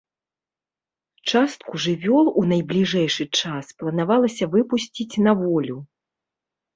[1.33, 5.77] Частку жывёл у найбліжэйшы час планавалася выпусціць на волю.